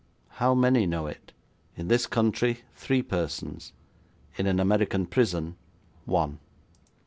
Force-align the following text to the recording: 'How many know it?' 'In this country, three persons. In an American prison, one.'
'How 0.29 0.55
many 0.55 0.87
know 0.87 1.05
it?' 1.05 1.31
'In 1.77 1.87
this 1.87 2.07
country, 2.07 2.61
three 2.75 3.03
persons. 3.03 3.71
In 4.35 4.47
an 4.47 4.59
American 4.59 5.05
prison, 5.05 5.57
one.' 6.05 6.39